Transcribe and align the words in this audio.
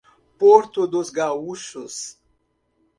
Porto 0.35 0.87
dos 0.87 1.11
Gaúchos 1.11 2.17